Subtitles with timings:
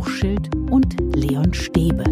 [0.00, 2.04] Hochschild und Leon Stäbe.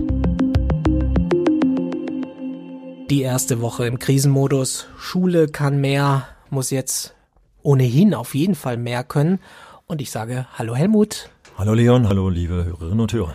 [3.08, 4.88] Die erste Woche im Krisenmodus.
[4.98, 7.14] Schule kann mehr, muss jetzt
[7.62, 9.38] ohnehin auf jeden Fall mehr können.
[9.86, 11.30] Und ich sage Hallo Helmut.
[11.56, 13.34] Hallo Leon, hallo liebe Hörerinnen und Hörer.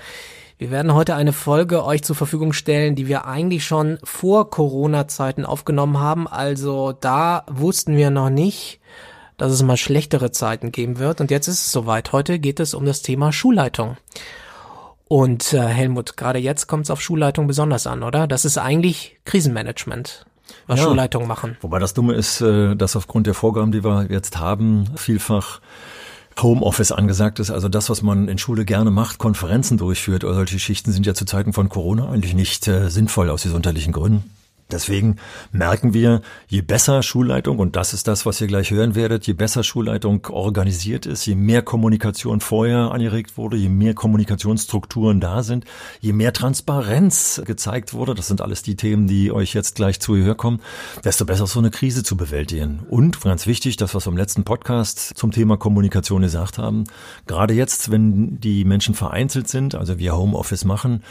[0.59, 5.45] Wir werden heute eine Folge euch zur Verfügung stellen, die wir eigentlich schon vor Corona-Zeiten
[5.45, 6.27] aufgenommen haben.
[6.27, 8.79] Also da wussten wir noch nicht,
[9.37, 11.21] dass es mal schlechtere Zeiten geben wird.
[11.21, 12.11] Und jetzt ist es soweit.
[12.11, 13.97] Heute geht es um das Thema Schulleitung.
[15.13, 18.25] Und äh, Helmut, gerade jetzt kommt es auf Schulleitung besonders an, oder?
[18.25, 20.25] Das ist eigentlich Krisenmanagement
[20.65, 21.55] was ja, Schulleitungen machen.
[21.61, 25.61] Wobei das Dumme ist, äh, dass aufgrund der Vorgaben, die wir jetzt haben, vielfach
[26.41, 30.57] Homeoffice angesagt ist, also das, was man in Schule gerne macht, Konferenzen durchführt oder solche
[30.57, 34.31] Schichten sind ja zu Zeiten von Corona eigentlich nicht äh, sinnvoll aus gesundheitlichen Gründen.
[34.73, 35.17] Deswegen
[35.51, 39.33] merken wir, je besser Schulleitung, und das ist das, was ihr gleich hören werdet, je
[39.33, 45.65] besser Schulleitung organisiert ist, je mehr Kommunikation vorher angeregt wurde, je mehr Kommunikationsstrukturen da sind,
[46.01, 50.13] je mehr Transparenz gezeigt wurde, das sind alles die Themen, die euch jetzt gleich zu
[50.13, 50.59] Gehör kommen,
[51.03, 52.79] desto besser so eine Krise zu bewältigen.
[52.89, 56.85] Und ganz wichtig, das, was wir im letzten Podcast zum Thema Kommunikation gesagt haben,
[57.27, 61.03] gerade jetzt, wenn die Menschen vereinzelt sind, also wir Homeoffice machen,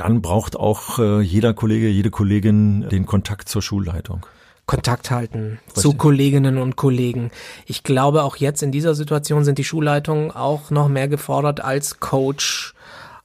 [0.00, 4.24] dann braucht auch äh, jeder Kollege, jede Kollegin den Kontakt zur Schulleitung.
[4.64, 5.82] Kontakt halten Richtig.
[5.82, 7.30] zu Kolleginnen und Kollegen.
[7.66, 12.00] Ich glaube, auch jetzt in dieser Situation sind die Schulleitungen auch noch mehr gefordert als
[12.00, 12.74] Coach,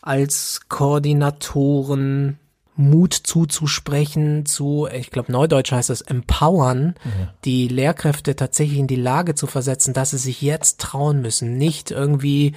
[0.02, 2.40] als Koordinatoren,
[2.78, 7.34] Mut zuzusprechen, zu, ich glaube, Neudeutsch heißt es, empowern, ja.
[7.46, 11.58] die Lehrkräfte tatsächlich in die Lage zu versetzen, dass sie sich jetzt trauen müssen.
[11.58, 12.54] Nicht irgendwie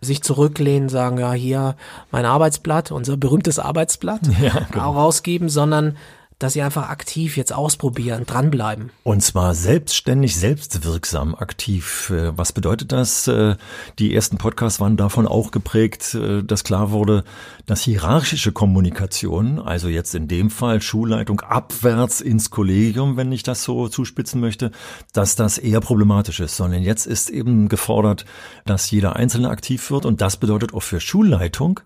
[0.00, 1.76] sich zurücklehnen, sagen, ja, hier
[2.10, 4.92] mein Arbeitsblatt, unser berühmtes Arbeitsblatt, ja, genau.
[4.92, 5.96] rausgeben, sondern
[6.42, 8.90] dass sie einfach aktiv jetzt ausprobieren, dranbleiben.
[9.04, 12.10] Und zwar selbstständig, selbstwirksam aktiv.
[12.10, 13.28] Äh, was bedeutet das?
[13.28, 13.56] Äh,
[13.98, 17.24] die ersten Podcasts waren davon auch geprägt, äh, dass klar wurde,
[17.66, 23.62] dass hierarchische Kommunikation, also jetzt in dem Fall Schulleitung abwärts ins Kollegium, wenn ich das
[23.62, 24.72] so zuspitzen möchte,
[25.12, 28.24] dass das eher problematisch ist, sondern jetzt ist eben gefordert,
[28.64, 31.80] dass jeder Einzelne aktiv wird und das bedeutet auch für Schulleitung,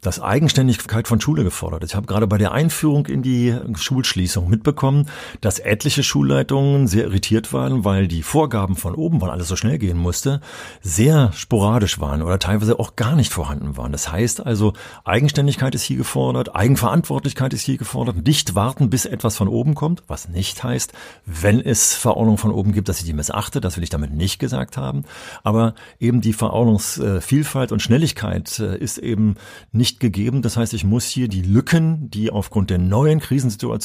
[0.00, 1.90] dass Eigenständigkeit von Schule gefordert ist.
[1.90, 3.54] Ich habe gerade bei der Einführung in die
[4.00, 5.06] Schulschließung mitbekommen,
[5.40, 9.78] dass etliche Schulleitungen sehr irritiert waren, weil die Vorgaben von oben, weil alles so schnell
[9.78, 10.40] gehen musste,
[10.80, 13.92] sehr sporadisch waren oder teilweise auch gar nicht vorhanden waren.
[13.92, 14.72] Das heißt also,
[15.04, 20.02] Eigenständigkeit ist hier gefordert, Eigenverantwortlichkeit ist hier gefordert, nicht warten, bis etwas von oben kommt,
[20.08, 20.92] was nicht heißt,
[21.26, 24.38] wenn es Verordnungen von oben gibt, dass ich die missachte, das will ich damit nicht
[24.38, 25.04] gesagt haben,
[25.42, 29.34] aber eben die Verordnungsvielfalt und Schnelligkeit äh, ist eben
[29.72, 30.42] nicht nicht gegeben.
[30.42, 33.79] Das heißt, ich muss hier die Lücken, die aufgrund der neuen Krisensituation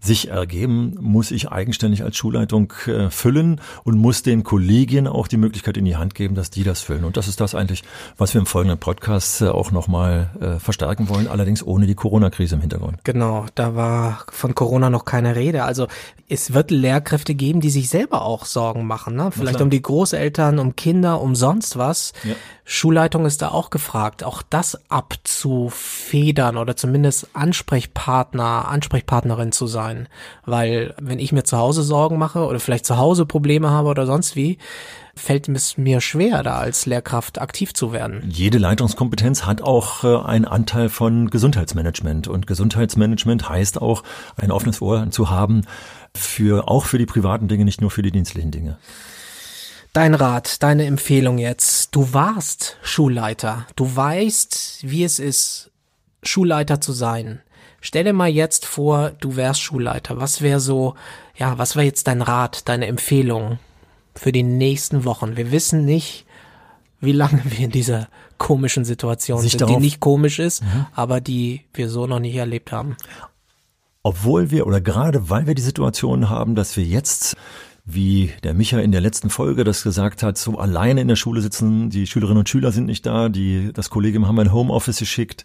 [0.00, 5.36] sich ergeben, muss ich eigenständig als Schulleitung äh, füllen und muss den Kollegien auch die
[5.36, 7.04] Möglichkeit in die Hand geben, dass die das füllen.
[7.04, 7.82] Und das ist das eigentlich,
[8.16, 12.56] was wir im folgenden Podcast äh, auch nochmal äh, verstärken wollen, allerdings ohne die Corona-Krise
[12.56, 12.98] im Hintergrund.
[13.04, 15.64] Genau, da war von Corona noch keine Rede.
[15.64, 15.86] Also
[16.28, 19.16] es wird Lehrkräfte geben, die sich selber auch Sorgen machen.
[19.16, 19.30] Ne?
[19.30, 22.12] Vielleicht um die Großeltern, um Kinder, um sonst was.
[22.24, 22.34] Ja.
[22.70, 30.06] Schulleitung ist da auch gefragt, auch das abzufedern oder zumindest Ansprechpartner, Ansprechpartnerin zu sein.
[30.44, 34.04] Weil wenn ich mir zu Hause Sorgen mache oder vielleicht zu Hause Probleme habe oder
[34.04, 34.58] sonst wie,
[35.16, 38.22] fällt es mir schwer, da als Lehrkraft aktiv zu werden.
[38.28, 42.28] Jede Leitungskompetenz hat auch äh, einen Anteil von Gesundheitsmanagement.
[42.28, 44.02] Und Gesundheitsmanagement heißt auch,
[44.36, 45.62] ein offenes Ohr zu haben
[46.14, 48.76] für, auch für die privaten Dinge, nicht nur für die dienstlichen Dinge.
[49.98, 51.92] Dein Rat, deine Empfehlung jetzt.
[51.92, 53.66] Du warst Schulleiter.
[53.74, 55.72] Du weißt, wie es ist,
[56.22, 57.40] Schulleiter zu sein.
[57.80, 60.20] Stell dir mal jetzt vor, du wärst Schulleiter.
[60.20, 60.94] Was wäre so,
[61.36, 63.58] ja, was wäre jetzt dein Rat, deine Empfehlung
[64.14, 65.36] für die nächsten Wochen?
[65.36, 66.26] Wir wissen nicht,
[67.00, 68.06] wie lange wir in dieser
[68.38, 70.86] komischen Situation Sich sind, die nicht komisch ist, mhm.
[70.94, 72.96] aber die wir so noch nicht erlebt haben.
[74.04, 77.36] Obwohl wir oder gerade weil wir die Situation haben, dass wir jetzt
[77.90, 81.40] wie der Micha in der letzten Folge das gesagt hat, so alleine in der Schule
[81.40, 85.44] sitzen, die Schülerinnen und Schüler sind nicht da, die, das Kollegium haben ein Homeoffice geschickt,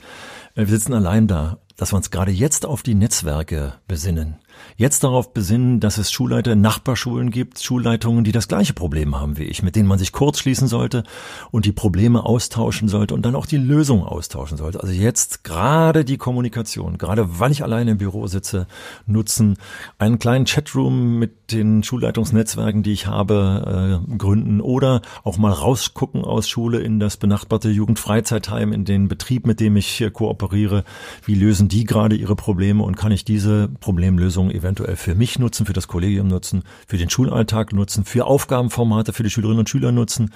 [0.54, 4.36] wir sitzen allein da, dass wir uns gerade jetzt auf die Netzwerke besinnen.
[4.76, 9.44] Jetzt darauf besinnen, dass es Schulleiter Nachbarschulen gibt, Schulleitungen, die das gleiche Problem haben wie
[9.44, 11.04] ich, mit denen man sich kurz schließen sollte
[11.52, 14.82] und die Probleme austauschen sollte und dann auch die Lösung austauschen sollte.
[14.82, 18.68] Also jetzt gerade die Kommunikation, gerade weil ich alleine im Büro sitze,
[19.06, 19.58] nutzen,
[20.00, 26.24] einen kleinen Chatroom mit den Schulleitungsnetzwerken, die ich habe, äh, gründen oder auch mal rausgucken
[26.24, 30.84] aus Schule in das benachbarte Jugendfreizeitheim, in den Betrieb, mit dem ich kooperiere.
[31.26, 35.66] Wie lösen die gerade ihre Probleme und kann ich diese Problemlösung eventuell für mich nutzen,
[35.66, 39.92] für das Kollegium nutzen, für den Schulalltag nutzen, für Aufgabenformate für die Schülerinnen und Schüler
[39.92, 40.34] nutzen.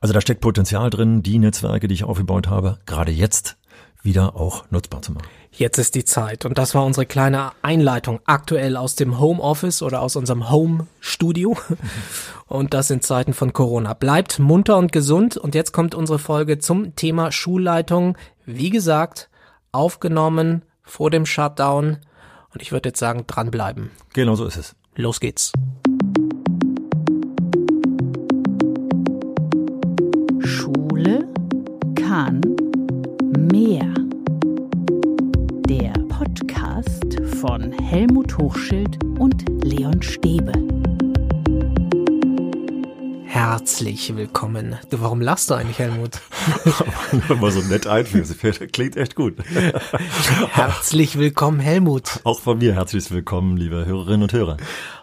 [0.00, 3.56] Also da steckt Potenzial drin, die Netzwerke, die ich aufgebaut habe, gerade jetzt
[4.02, 5.26] wieder auch nutzbar zu machen.
[5.52, 10.00] Jetzt ist die Zeit und das war unsere kleine Einleitung aktuell aus dem Homeoffice oder
[10.00, 11.56] aus unserem Home Studio.
[12.46, 13.94] Und das in Zeiten von Corona.
[13.94, 18.18] Bleibt munter und gesund und jetzt kommt unsere Folge zum Thema Schulleitung.
[18.44, 19.30] Wie gesagt,
[19.70, 21.98] aufgenommen vor dem Shutdown
[22.52, 23.90] und ich würde jetzt sagen, dranbleiben.
[24.12, 24.74] Genau so ist es.
[24.96, 25.52] Los geht's.
[30.40, 31.28] Schule
[31.94, 32.40] kann
[33.52, 33.94] mehr.
[35.68, 40.52] Der Podcast von Helmut Hochschild und Leon Stäbe.
[43.32, 44.76] Herzlich willkommen.
[44.90, 46.18] Du, warum lachst du eigentlich, Helmut?
[47.40, 48.26] Mal so nett einführen.
[48.72, 49.36] Klingt echt gut.
[50.50, 52.18] Herzlich willkommen, Helmut.
[52.24, 54.56] Auch von mir herzlich willkommen, liebe Hörerinnen und Hörer.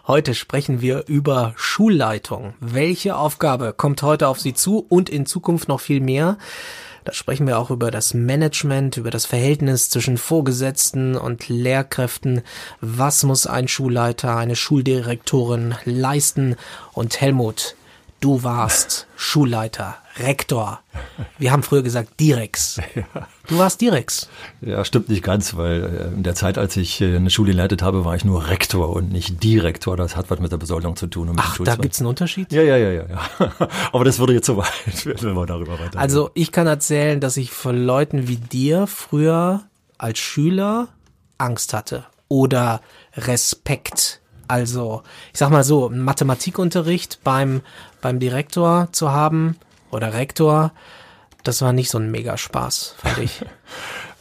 [0.06, 2.52] Heute sprechen wir über Schulleitung.
[2.60, 6.36] Welche Aufgabe kommt heute auf Sie zu und in Zukunft noch viel mehr?
[7.04, 12.42] Da sprechen wir auch über das Management, über das Verhältnis zwischen Vorgesetzten und Lehrkräften.
[12.82, 16.56] Was muss ein Schulleiter, eine Schuldirektorin leisten?
[16.92, 17.76] Und Helmut,
[18.20, 20.80] Du warst Schulleiter, Rektor.
[21.38, 22.80] Wir haben früher gesagt Direx.
[23.48, 24.28] Du warst Direx.
[24.60, 27.80] Ja, stimmt nicht ganz, weil äh, in der Zeit, als ich äh, eine Schule geleitet
[27.80, 29.96] habe, war ich nur Rektor und nicht Direktor.
[29.96, 31.34] Das hat was mit der Besoldung zu tun.
[31.38, 32.52] Ach, da gibt's einen Unterschied?
[32.52, 33.52] Ja, ja, ja, ja, ja.
[33.92, 34.66] Aber das würde jetzt so weit,
[35.06, 35.98] wenn wir darüber weiter.
[35.98, 39.62] Also ich kann erzählen, dass ich vor Leuten wie dir früher
[39.96, 40.88] als Schüler
[41.38, 42.82] Angst hatte oder
[43.16, 45.02] Respekt also,
[45.32, 47.60] ich sag mal so, Mathematikunterricht beim,
[48.00, 49.56] beim Direktor zu haben
[49.90, 50.72] oder Rektor,
[51.44, 53.44] das war nicht so ein Mega-Spaß, fand ich.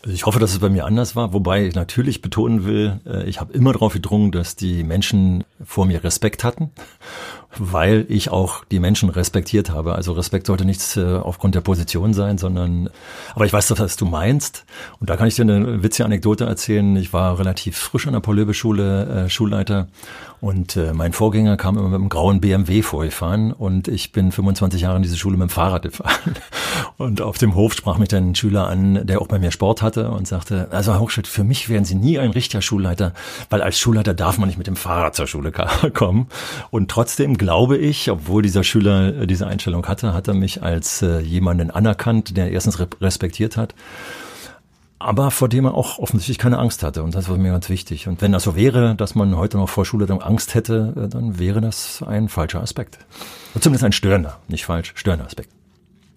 [0.04, 3.28] Also ich hoffe, dass es bei mir anders war, wobei ich natürlich betonen will, äh,
[3.28, 6.72] ich habe immer darauf gedrungen, dass die Menschen vor mir Respekt hatten
[7.58, 9.96] weil ich auch die Menschen respektiert habe.
[9.96, 12.90] Also Respekt sollte nichts äh, aufgrund der Position sein, sondern,
[13.34, 14.66] aber ich weiß, was du meinst.
[15.00, 16.96] Und da kann ich dir eine witzige Anekdote erzählen.
[16.98, 19.88] Ich war relativ frisch an der Paul-Löbe-Schule, äh, Schulleiter
[20.40, 24.82] und äh, mein Vorgänger kam immer mit einem grauen BMW vorgefahren und ich bin 25
[24.82, 26.36] Jahre in diese Schule mit dem Fahrrad gefahren.
[26.98, 29.84] Und auf dem Hof sprach mich dann ein Schüler an, der auch bei mir Sport
[29.84, 33.14] hatte und sagte, also Herr Hochschild, für mich wären Sie nie ein richtiger Schulleiter,
[33.52, 35.52] weil als Schulleiter darf man nicht mit dem Fahrrad zur Schule
[35.94, 36.28] kommen.
[36.72, 41.02] Und trotzdem glaube ich, obwohl dieser Schüler äh, diese Einstellung hatte, hat er mich als
[41.02, 43.74] äh, jemanden anerkannt, der erstens respektiert hat
[45.00, 47.04] aber vor dem er auch offensichtlich keine Angst hatte.
[47.04, 48.08] Und das war mir ganz wichtig.
[48.08, 51.38] Und wenn das so wäre, dass man heute noch vor Schulleitung Angst hätte, äh, dann
[51.38, 53.00] wäre das ein falscher Aspekt.
[53.54, 55.50] Und zumindest ein störender, nicht falsch, störender Aspekt.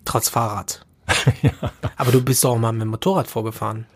[0.05, 0.87] Trotz Fahrrad.
[1.43, 1.53] ja.
[1.97, 3.87] Aber du bist doch auch mal mit dem Motorrad vorgefahren.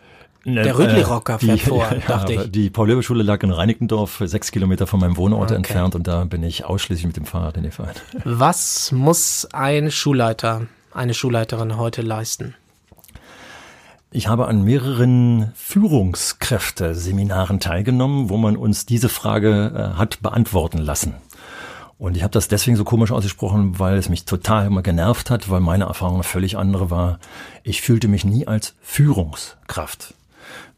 [0.44, 2.52] Ne, Der Rüttli-Rocker fährt die, vor, dachte ich.
[2.52, 5.56] Die Paul-Löbe-Schule lag in Reinickendorf, sechs Kilometer von meinem Wohnort okay.
[5.56, 7.94] entfernt und da bin ich ausschließlich mit dem Fahrrad hingefahren.
[8.24, 12.54] Was muss ein Schulleiter, eine Schulleiterin heute leisten?
[14.10, 21.14] Ich habe an mehreren Führungskräfte-Seminaren teilgenommen, wo man uns diese Frage äh, hat beantworten lassen.
[21.98, 25.50] Und ich habe das deswegen so komisch ausgesprochen, weil es mich total immer genervt hat,
[25.50, 27.18] weil meine Erfahrung eine völlig andere war.
[27.62, 30.14] Ich fühlte mich nie als Führungskraft.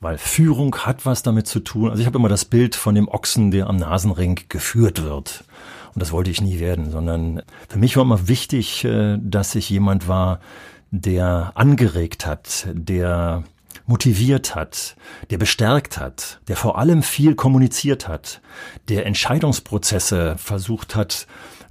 [0.01, 1.91] Weil Führung hat was damit zu tun.
[1.91, 5.45] Also ich habe immer das Bild von dem Ochsen, der am Nasenring geführt wird.
[5.95, 9.71] Und das wollte ich nie werden, sondern für mich war immer wichtig, äh, dass ich
[9.71, 10.41] jemand war,
[10.91, 13.45] der angeregt hat, der
[13.87, 14.97] motiviert hat,
[15.31, 18.41] der bestärkt hat, der vor allem viel kommuniziert hat,
[18.89, 21.27] der Entscheidungsprozesse versucht hat,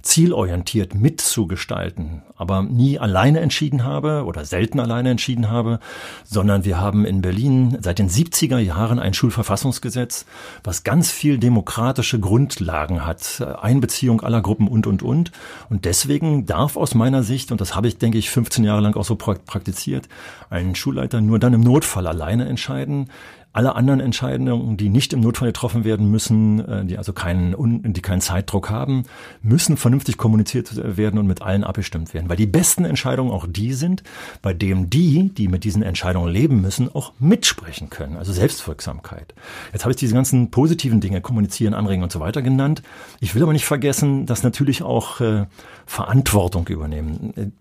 [0.06, 5.80] zielorientiert mitzugestalten, aber nie alleine entschieden habe oder selten alleine entschieden habe,
[6.24, 10.24] sondern wir haben in Berlin seit den 70er Jahren ein Schulverfassungsgesetz,
[10.62, 15.32] was ganz viel demokratische Grundlagen hat, Einbeziehung aller Gruppen und, und, und.
[15.68, 18.96] Und deswegen darf aus meiner Sicht, und das habe ich, denke ich, 15 Jahre lang
[18.96, 20.08] auch so praktiziert,
[20.50, 23.10] ein Schulleiter nur dann im Notfall alleine entscheiden,
[23.56, 27.54] alle anderen Entscheidungen, die nicht im Notfall getroffen werden müssen, äh, die also keinen,
[27.94, 29.04] die keinen Zeitdruck haben,
[29.42, 32.28] müssen vernünftig kommuniziert werden und mit allen abgestimmt werden.
[32.28, 34.02] Weil die besten Entscheidungen auch die sind,
[34.42, 38.18] bei denen die, die mit diesen Entscheidungen leben müssen, auch mitsprechen können.
[38.18, 39.34] Also Selbstwirksamkeit.
[39.72, 42.82] Jetzt habe ich diese ganzen positiven Dinge, kommunizieren, anregen und so weiter genannt.
[43.20, 45.46] Ich will aber nicht vergessen, dass natürlich auch äh,
[45.86, 47.52] Verantwortung übernehmen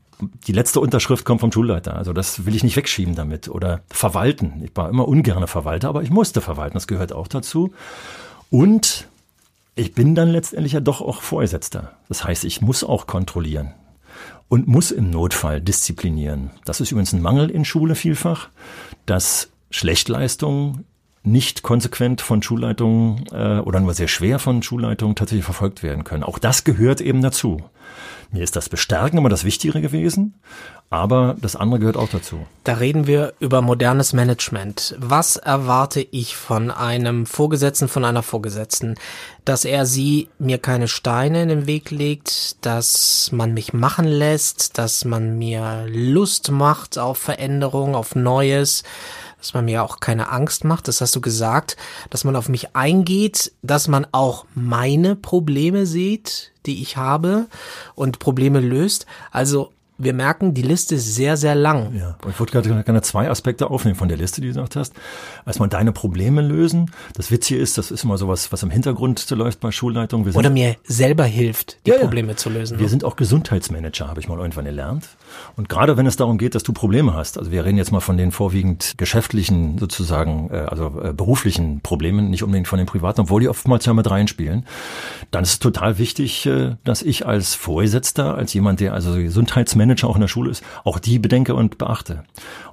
[0.48, 1.96] die letzte Unterschrift kommt vom Schulleiter.
[1.96, 3.50] Also das will ich nicht wegschieben damit.
[3.50, 4.62] Oder verwalten.
[4.64, 6.76] Ich war immer ungerne Verwalter, aber ich musste verwalten.
[6.76, 7.74] Das gehört auch dazu.
[8.50, 9.08] Und
[9.76, 11.92] ich bin dann letztendlich ja doch auch Vorgesetzter.
[12.08, 13.74] Das heißt, ich muss auch kontrollieren
[14.48, 16.52] und muss im Notfall disziplinieren.
[16.64, 18.50] Das ist übrigens ein Mangel in Schule vielfach,
[19.06, 20.86] dass Schlechtleistungen
[21.24, 26.24] nicht konsequent von Schulleitungen äh, oder nur sehr schwer von Schulleitungen tatsächlich verfolgt werden können.
[26.24, 27.62] Auch das gehört eben dazu.
[28.32, 30.36] Mir ist das Bestärken immer das Wichtigere gewesen,
[30.90, 32.46] aber das andere gehört auch dazu.
[32.64, 34.96] Da reden wir über modernes Management.
[35.00, 38.96] Was erwarte ich von einem Vorgesetzten, von einer Vorgesetzten?
[39.46, 44.78] Dass er sie mir keine Steine in den Weg legt, dass man mich machen lässt,
[44.78, 48.84] dass man mir Lust macht auf Veränderung, auf Neues,
[49.46, 51.78] dass man mir auch keine Angst macht, das hast du gesagt,
[52.10, 57.46] dass man auf mich eingeht, dass man auch meine Probleme sieht, die ich habe
[57.94, 59.06] und Probleme löst.
[59.30, 61.96] Also wir merken, die Liste ist sehr, sehr lang.
[61.96, 64.94] Ja, ich wollte gerade gerne zwei Aspekte aufnehmen von der Liste, die du gesagt hast.
[65.46, 66.92] Erstmal deine Probleme lösen.
[67.14, 70.36] Das Witzige ist, das ist immer sowas, was im Hintergrund läuft bei Schulleitungen.
[70.36, 72.38] Oder mir selber hilft, die ja, Probleme ja.
[72.38, 72.78] zu lösen.
[72.78, 75.08] Wir sind auch Gesundheitsmanager, habe ich mal irgendwann gelernt.
[75.56, 78.02] Und gerade wenn es darum geht, dass du Probleme hast, also wir reden jetzt mal
[78.02, 83.22] von den vorwiegend geschäftlichen sozusagen, äh, also äh, beruflichen Problemen, nicht unbedingt von den privaten,
[83.22, 84.66] obwohl die oftmals ja mit reinspielen,
[85.32, 89.85] dann ist es total wichtig, äh, dass ich als Vorgesetzter, als jemand, der also Gesundheitsmanager
[90.08, 92.24] auch in der Schule ist, auch die bedenke und beachte.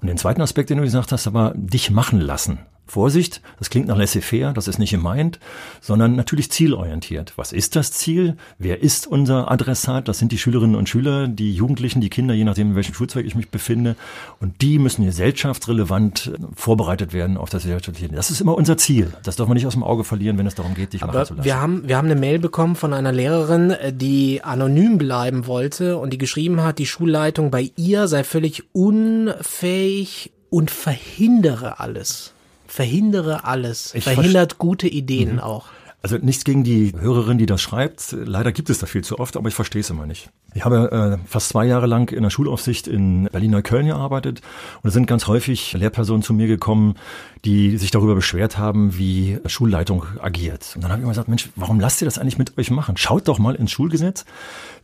[0.00, 2.60] Und den zweiten Aspekt, den du gesagt hast, aber dich machen lassen.
[2.92, 5.40] Vorsicht, das klingt nach laissez-faire, das ist nicht gemeint,
[5.80, 7.32] sondern natürlich zielorientiert.
[7.36, 8.36] Was ist das Ziel?
[8.58, 10.08] Wer ist unser Adressat?
[10.08, 13.24] Das sind die Schülerinnen und Schüler, die Jugendlichen, die Kinder, je nachdem, in welchem Schulzweig
[13.24, 13.96] ich mich befinde.
[14.40, 18.12] Und die müssen gesellschaftsrelevant vorbereitet werden auf das gesellschaftliche.
[18.12, 19.10] Das ist immer unser Ziel.
[19.22, 21.26] Das darf man nicht aus dem Auge verlieren, wenn es darum geht, dich Aber machen
[21.28, 21.46] zu lassen.
[21.46, 26.12] Wir haben, wir haben eine Mail bekommen von einer Lehrerin, die anonym bleiben wollte und
[26.12, 32.34] die geschrieben hat, die Schulleitung bei ihr sei völlig unfähig und verhindere alles
[32.72, 35.40] verhindere alles, ich verhindert gute Ideen mhm.
[35.40, 35.66] auch.
[36.00, 38.16] Also nichts gegen die Hörerin, die das schreibt.
[38.24, 40.30] Leider gibt es das viel zu oft, aber ich verstehe es immer nicht.
[40.54, 44.40] Ich habe äh, fast zwei Jahre lang in der Schulaufsicht in Berlin-Neukölln gearbeitet
[44.82, 46.96] und es sind ganz häufig Lehrpersonen zu mir gekommen,
[47.44, 50.72] die sich darüber beschwert haben, wie Schulleitung agiert.
[50.76, 52.96] Und dann habe ich immer gesagt, Mensch, warum lasst ihr das eigentlich mit euch machen?
[52.96, 54.24] Schaut doch mal ins Schulgesetz,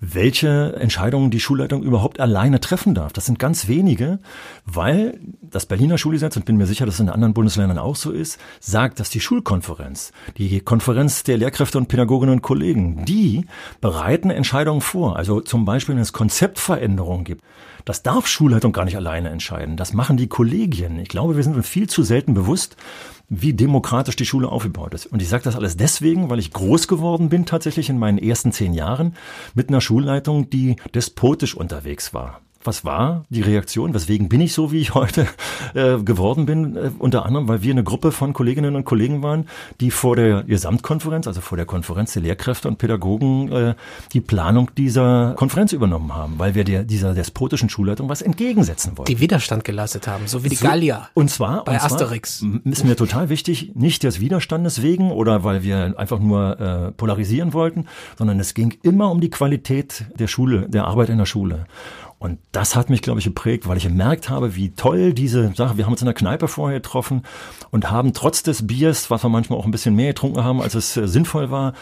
[0.00, 3.12] welche Entscheidungen die Schulleitung überhaupt alleine treffen darf.
[3.12, 4.19] Das sind ganz wenige,
[4.65, 8.11] weil das Berliner Schulgesetz, und bin mir sicher, dass es in anderen Bundesländern auch so
[8.11, 13.47] ist, sagt, dass die Schulkonferenz, die Konferenz der Lehrkräfte und Pädagoginnen und Kollegen, die
[13.81, 15.17] bereiten Entscheidungen vor.
[15.17, 17.45] Also zum Beispiel, wenn es Konzeptveränderungen gibt,
[17.88, 19.78] das darf Schulleitung gar nicht alleine entscheiden.
[19.78, 20.99] Das machen die Kollegien.
[20.99, 22.76] Ich glaube, wir sind uns viel zu selten bewusst,
[23.30, 25.07] wie demokratisch die Schule aufgebaut ist.
[25.07, 28.52] Und ich sage das alles deswegen, weil ich groß geworden bin tatsächlich in meinen ersten
[28.52, 29.14] zehn Jahren
[29.54, 32.42] mit einer Schulleitung, die despotisch unterwegs war.
[32.65, 33.95] Was war die Reaktion?
[33.95, 35.27] Weswegen bin ich so, wie ich heute
[35.75, 36.77] äh, geworden bin?
[36.77, 39.49] Äh, unter anderem, weil wir eine Gruppe von Kolleginnen und Kollegen waren,
[39.81, 43.75] die vor der Gesamtkonferenz, also vor der Konferenz der Lehrkräfte und Pädagogen, äh,
[44.12, 49.12] die Planung dieser Konferenz übernommen haben, weil wir der, dieser despotischen Schulleitung was entgegensetzen wollten.
[49.12, 51.09] Die Widerstand geleistet haben, so wie die so, Gallier.
[51.15, 52.45] Und zwar bei und zwar Asterix.
[52.65, 57.53] Ist mir total wichtig, nicht des Widerstandes wegen oder weil wir einfach nur äh, polarisieren
[57.53, 57.87] wollten,
[58.19, 61.67] sondern es ging immer um die Qualität der Schule, der Arbeit in der Schule.
[62.19, 65.77] Und das hat mich, glaube ich, geprägt, weil ich gemerkt habe, wie toll diese Sache,
[65.77, 67.23] wir haben uns in der Kneipe vorher getroffen
[67.71, 70.75] und haben trotz des Biers, was wir manchmal auch ein bisschen mehr getrunken haben, als
[70.75, 71.75] es äh, sinnvoll war,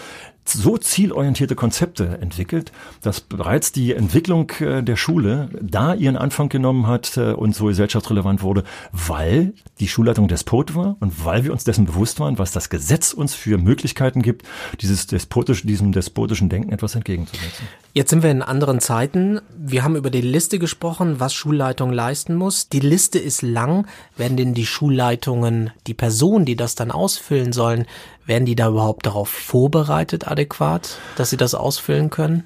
[0.53, 2.73] so zielorientierte Konzepte entwickelt,
[3.03, 7.67] dass bereits die Entwicklung äh, der Schule da ihren Anfang genommen hat äh, und so
[7.67, 12.53] gesellschaftsrelevant wurde, weil die Schulleitung Despot war und weil wir uns dessen bewusst waren, was
[12.53, 14.47] das Gesetz uns für Möglichkeiten gibt,
[14.81, 17.67] dieses despotisch, diesem despotischen Denken etwas entgegenzusetzen.
[17.93, 19.41] Jetzt sind wir in anderen Zeiten.
[19.57, 22.69] Wir haben über die Liste gesprochen, was Schulleitung leisten muss.
[22.69, 23.87] Die Liste ist lang.
[24.17, 27.87] Werden denn die Schulleitungen, die Personen, die das dann ausfüllen sollen,
[28.27, 32.45] werden die da überhaupt darauf vorbereitet adäquat, dass sie das ausfüllen können?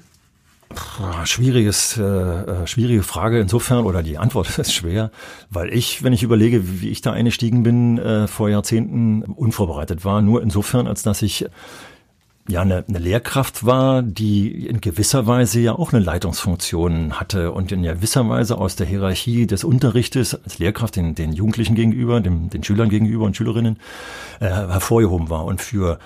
[1.25, 5.11] Schwieriges, äh, äh, schwierige Frage insofern, oder die Antwort ist schwer,
[5.49, 10.21] weil ich, wenn ich überlege, wie ich da eingestiegen bin, äh, vor Jahrzehnten unvorbereitet war,
[10.21, 11.45] nur insofern, als dass ich
[12.47, 17.71] ja eine, eine Lehrkraft war, die in gewisser Weise ja auch eine Leitungsfunktion hatte und
[17.71, 22.49] in gewisser Weise aus der Hierarchie des Unterrichtes als Lehrkraft den, den Jugendlichen gegenüber, dem,
[22.49, 23.77] den Schülern gegenüber und Schülerinnen
[24.39, 25.99] äh, hervorgehoben war und für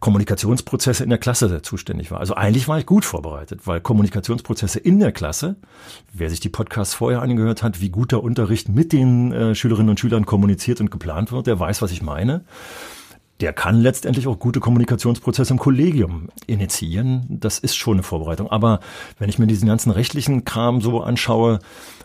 [0.00, 2.18] Kommunikationsprozesse in der Klasse zuständig war.
[2.18, 5.54] Also eigentlich war ich gut vorbereitet, weil Kommunikationsprozesse in der Klasse,
[6.12, 10.00] wer sich die Podcasts vorher angehört hat, wie guter Unterricht mit den äh, Schülerinnen und
[10.00, 12.44] Schülern kommuniziert und geplant wird, der weiß, was ich meine
[13.42, 17.26] der kann letztendlich auch gute Kommunikationsprozesse im Kollegium initiieren.
[17.28, 18.48] Das ist schon eine Vorbereitung.
[18.48, 18.78] Aber
[19.18, 21.58] wenn ich mir diesen ganzen rechtlichen Kram so anschaue,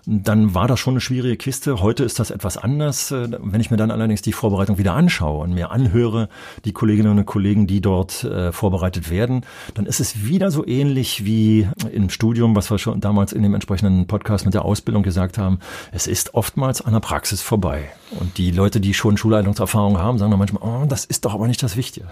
[0.09, 1.81] dann war das schon eine schwierige Kiste.
[1.81, 3.11] Heute ist das etwas anders.
[3.11, 6.29] Äh, wenn ich mir dann allerdings die Vorbereitung wieder anschaue und mir anhöre,
[6.63, 9.41] die Kolleginnen und Kollegen, die dort äh, vorbereitet werden,
[9.73, 13.53] dann ist es wieder so ähnlich wie im Studium, was wir schon damals in dem
[13.53, 15.59] entsprechenden Podcast mit der Ausbildung gesagt haben.
[15.91, 17.89] Es ist oftmals an der Praxis vorbei.
[18.11, 21.47] Und die Leute, die schon Schulleitungserfahrung haben, sagen dann manchmal, oh, das ist doch aber
[21.47, 22.07] nicht das Wichtige.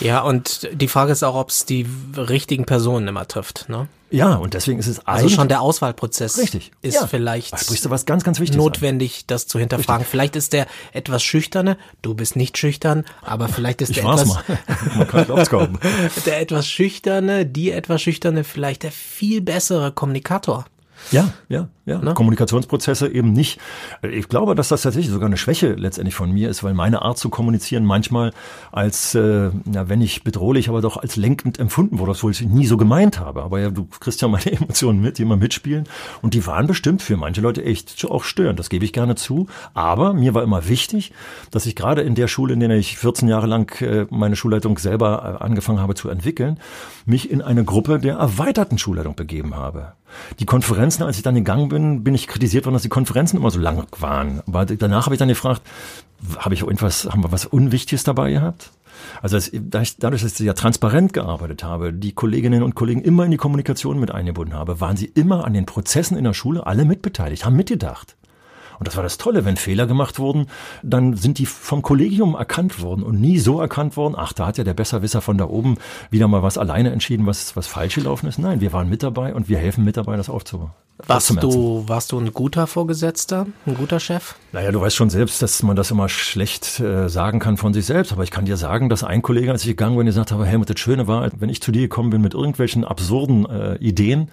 [0.00, 3.68] Ja, und die Frage ist auch, ob es die richtigen Personen immer trifft.
[3.68, 3.86] Ne?
[4.12, 7.06] Ja, und deswegen ist es also schon der Auswahlprozess richtig, ist ja.
[7.06, 9.24] vielleicht sprichst du was ganz, ganz Wichtiges notwendig, an.
[9.28, 10.02] das zu hinterfragen.
[10.02, 10.10] Richtig.
[10.10, 14.28] Vielleicht ist der etwas schüchterne, du bist nicht schüchtern, aber vielleicht ist ich der etwas,
[14.96, 15.26] Man kann
[16.26, 20.66] der etwas schüchterne, die etwas schüchterne, vielleicht der viel bessere Kommunikator.
[21.10, 21.98] Ja, ja, ja.
[21.98, 22.14] Ne?
[22.14, 23.60] Kommunikationsprozesse eben nicht.
[24.02, 27.18] Ich glaube, dass das tatsächlich sogar eine Schwäche letztendlich von mir ist, weil meine Art
[27.18, 28.32] zu kommunizieren manchmal
[28.70, 32.66] als, äh, ja, wenn nicht bedrohlich, aber doch als lenkend empfunden wurde, obwohl ich nie
[32.66, 33.42] so gemeint habe.
[33.42, 35.84] Aber ja, du kriegst ja meine Emotionen mit, die immer mitspielen.
[36.22, 38.58] Und die waren bestimmt für manche Leute echt auch störend.
[38.58, 39.48] Das gebe ich gerne zu.
[39.74, 41.12] Aber mir war immer wichtig,
[41.50, 44.78] dass ich gerade in der Schule, in der ich 14 Jahre lang äh, meine Schulleitung
[44.78, 46.58] selber äh, angefangen habe zu entwickeln,
[47.06, 49.94] mich in eine Gruppe der erweiterten Schulleitung begeben habe.
[50.38, 53.50] Die Konferenzen, als ich dann gegangen bin, bin ich kritisiert worden, dass die Konferenzen immer
[53.50, 54.42] so lang waren.
[54.46, 55.62] Aber danach habe ich dann gefragt,
[56.38, 58.70] habe ich irgendwas, haben wir was Unwichtiges dabei gehabt?
[59.20, 63.36] Also dadurch, dass ich ja transparent gearbeitet habe, die Kolleginnen und Kollegen immer in die
[63.36, 67.44] Kommunikation mit eingebunden habe, waren sie immer an den Prozessen in der Schule alle mitbeteiligt,
[67.44, 68.16] haben mitgedacht.
[68.78, 70.46] Und das war das Tolle, wenn Fehler gemacht wurden,
[70.82, 74.58] dann sind die vom Kollegium erkannt worden und nie so erkannt worden, ach, da hat
[74.58, 75.78] ja der Besserwisser von da oben
[76.10, 78.38] wieder mal was alleine entschieden, was, was falsch gelaufen ist.
[78.38, 80.70] Nein, wir waren mit dabei und wir helfen mit dabei, das aufzubauen.
[81.06, 84.36] Warst du, warst du ein guter Vorgesetzter, ein guter Chef?
[84.52, 87.86] Naja, du weißt schon selbst, dass man das immer schlecht äh, sagen kann von sich
[87.86, 88.12] selbst.
[88.12, 90.70] Aber ich kann dir sagen, dass ein Kollege, als ich gegangen bin, gesagt habe, Helmut,
[90.70, 94.28] das Schöne war, wenn ich zu dir gekommen bin mit irgendwelchen absurden äh, Ideen,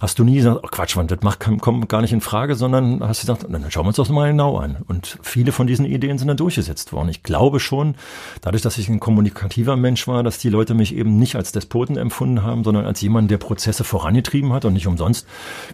[0.00, 3.00] hast du nie gesagt, oh Quatsch, man, das macht, kommt gar nicht in Frage, sondern
[3.06, 4.76] hast gesagt, dann schauen wir uns das mal genau an.
[4.86, 7.08] Und viele von diesen Ideen sind dann durchgesetzt worden.
[7.08, 7.94] Ich glaube schon,
[8.40, 11.96] dadurch, dass ich ein kommunikativer Mensch war, dass die Leute mich eben nicht als Despoten
[11.96, 14.64] empfunden haben, sondern als jemand, der Prozesse vorangetrieben hat.
[14.64, 15.26] Und nicht umsonst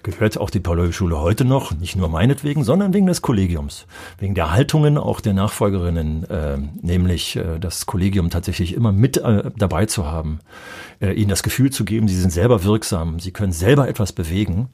[0.02, 3.86] gehört auch die Paul-Schule heute noch, nicht nur meinetwegen, sondern wegen des Kollegiums,
[4.18, 9.50] wegen der Haltungen auch der Nachfolgerinnen, äh, nämlich äh, das Kollegium tatsächlich immer mit äh,
[9.56, 10.40] dabei zu haben,
[11.00, 14.68] äh, ihnen das Gefühl zu geben, sie sind selber wirksam, sie können selber etwas bewegen,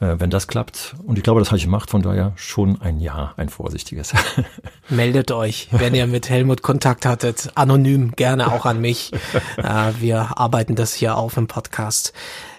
[0.00, 0.94] äh, wenn das klappt.
[1.06, 4.12] Und ich glaube, das habe ich gemacht, von daher schon ein Ja, ein vorsichtiges.
[4.88, 9.12] Meldet euch, wenn ihr mit Helmut Kontakt hattet, anonym, gerne auch an mich.
[9.56, 12.12] Äh, wir arbeiten das hier auf im Podcast.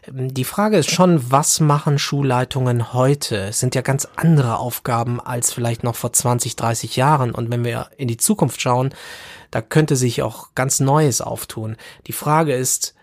[0.08, 3.38] Die Frage ist schon, was machen Schulleitungen heute?
[3.38, 7.32] Es sind ja ganz andere Aufgaben als vielleicht noch vor 20, 30 Jahren.
[7.32, 8.94] Und wenn wir in die Zukunft schauen,
[9.50, 11.76] da könnte sich auch ganz Neues auftun.
[12.08, 12.94] Die Frage ist,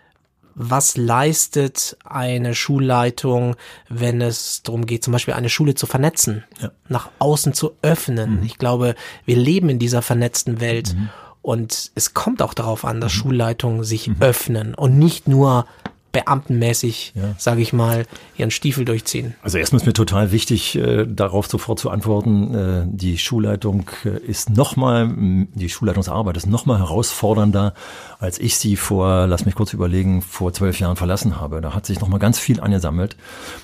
[0.55, 3.55] was leistet eine Schulleitung,
[3.89, 6.71] wenn es darum geht, zum Beispiel eine Schule zu vernetzen, ja.
[6.87, 8.39] nach außen zu öffnen.
[8.39, 8.43] Mhm.
[8.43, 10.95] Ich glaube, wir leben in dieser vernetzten Welt.
[10.95, 11.09] Mhm.
[11.41, 13.17] Und es kommt auch darauf an, dass mhm.
[13.17, 14.15] Schulleitungen sich mhm.
[14.21, 15.65] öffnen und nicht nur
[16.13, 17.35] beamtenmäßig, ja.
[17.37, 18.05] sage ich mal,
[18.37, 19.35] ihren Stiefel durchziehen.
[19.41, 22.55] Also erstmal ist mir total wichtig, äh, darauf sofort zu antworten.
[22.55, 23.89] Äh, die Schulleitung
[24.25, 27.73] ist nochmal, die Schulleitungsarbeit ist nochmal herausfordernder,
[28.19, 31.59] als ich sie vor, lass mich kurz überlegen, vor zwölf Jahren verlassen habe.
[31.59, 33.17] Da hat sich nochmal ganz viel angesammelt,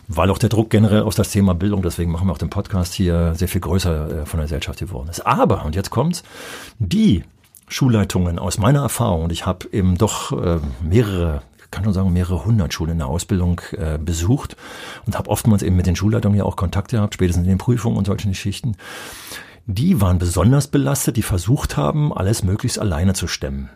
[0.08, 2.94] weil auch der Druck generell aus das Thema Bildung, deswegen machen wir auch den Podcast
[2.96, 5.26] hier sehr viel größer äh, von der Gesellschaft geworden ist.
[5.26, 6.24] Aber, und jetzt kommt's,
[6.80, 7.24] die
[7.68, 12.46] Schulleitungen aus meiner Erfahrung, und ich habe eben doch äh, mehrere kann schon sagen, mehrere
[12.46, 14.56] hundert Schulen in der Ausbildung äh, besucht
[15.06, 17.98] und habe oftmals eben mit den Schulleitungen ja auch Kontakt gehabt, spätestens in den Prüfungen
[17.98, 18.76] und solchen Geschichten.
[19.66, 23.70] Die waren besonders belastet, die versucht haben, alles möglichst alleine zu stemmen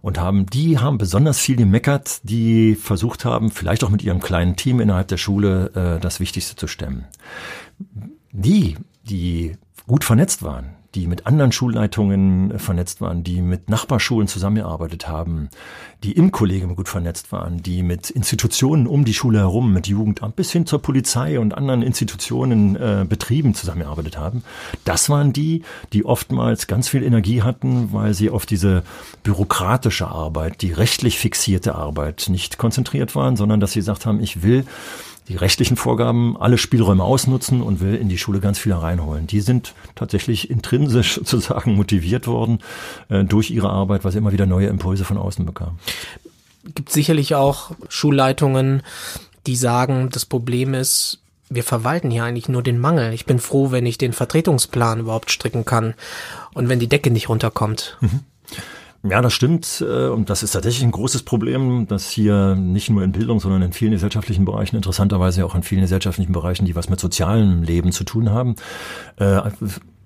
[0.00, 4.56] und haben, die haben besonders viel gemeckert, die versucht haben, vielleicht auch mit ihrem kleinen
[4.56, 7.04] Team innerhalb der Schule äh, das Wichtigste zu stemmen.
[8.32, 14.26] Die, die gut vernetzt waren, die mit anderen Schulleitungen äh, vernetzt waren, die mit Nachbarschulen
[14.26, 15.48] zusammengearbeitet haben,
[16.02, 20.34] die im Kollegium gut vernetzt waren, die mit Institutionen um die Schule herum, mit Jugendamt
[20.34, 24.42] bis hin zur Polizei und anderen Institutionen, äh, Betrieben zusammengearbeitet haben.
[24.84, 28.82] Das waren die, die oftmals ganz viel Energie hatten, weil sie auf diese
[29.22, 34.42] bürokratische Arbeit, die rechtlich fixierte Arbeit nicht konzentriert waren, sondern dass sie gesagt haben, ich
[34.42, 34.64] will
[35.28, 39.26] die rechtlichen Vorgaben alle Spielräume ausnutzen und will in die Schule ganz viel reinholen.
[39.26, 42.60] Die sind tatsächlich intrinsisch sozusagen motiviert worden
[43.08, 45.78] äh, durch ihre Arbeit, weil sie immer wieder neue Impulse von außen bekamen.
[46.74, 48.82] Gibt sicherlich auch Schulleitungen,
[49.46, 53.12] die sagen, das Problem ist, wir verwalten hier eigentlich nur den Mangel.
[53.14, 55.94] Ich bin froh, wenn ich den Vertretungsplan überhaupt stricken kann
[56.52, 57.96] und wenn die Decke nicht runterkommt.
[58.00, 58.20] Mhm.
[59.10, 59.84] Ja, das stimmt.
[59.86, 63.62] Äh, und das ist tatsächlich ein großes Problem, dass hier nicht nur in Bildung, sondern
[63.62, 67.92] in vielen gesellschaftlichen Bereichen, interessanterweise auch in vielen gesellschaftlichen Bereichen, die was mit sozialem Leben
[67.92, 68.56] zu tun haben,
[69.16, 69.40] äh,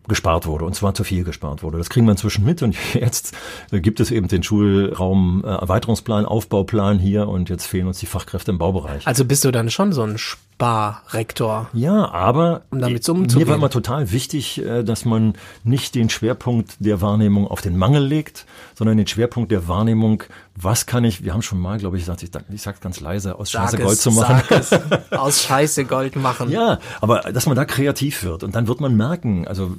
[0.09, 1.79] gespart wurde und zwar zu viel gespart wurde.
[1.79, 3.37] Das kriegen wir inzwischen mit und jetzt
[3.71, 8.59] gibt es eben den Schulraum Erweiterungsplan, Aufbauplan hier und jetzt fehlen uns die Fachkräfte im
[8.59, 9.07] Baubereich.
[9.07, 10.19] Also bist du dann schon so ein
[10.63, 11.69] Barrektor.
[11.73, 16.77] Ja, aber um damit mir war immer total wichtig, äh, dass man nicht den Schwerpunkt
[16.79, 18.47] der Wahrnehmung auf den Mangel legt,
[18.77, 20.23] sondern den Schwerpunkt der Wahrnehmung,
[20.55, 23.41] was kann ich, wir haben schon mal, glaube ich, gesagt, ich, ich sag's ganz leise,
[23.41, 24.41] aus Scheiße Gold zu machen.
[24.51, 24.71] Es,
[25.11, 26.49] aus Scheiße Gold machen.
[26.49, 29.77] Ja, aber dass man da kreativ wird und dann wird man merken, also